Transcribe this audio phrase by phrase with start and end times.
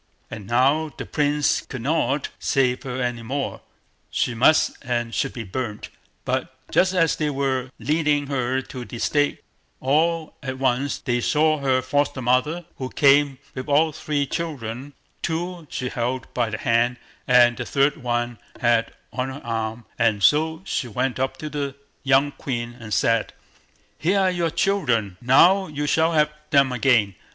[0.31, 3.59] And now the Prince could not save her any longer.
[4.09, 5.89] She must and should be burnt.
[6.25, 9.43] But just as they were leading her to the stake,
[9.79, 15.91] all at once they saw her foster mother, who came with all three children—two she
[15.95, 16.97] led by the hand,
[17.27, 21.75] and the third she had on her arm; and so she went up to the
[22.01, 23.33] young queen and said:
[23.99, 27.13] "Here are your children; now you shall have them again.